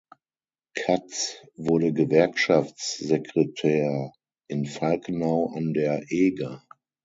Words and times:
Katz 0.75 1.45
wurde 1.55 1.93
Gewerkschaftssekretär 1.93 4.11
in 4.47 4.65
Falkenau 4.65 5.51
an 5.55 5.73
der 5.73 6.01
Eger. 6.09 6.63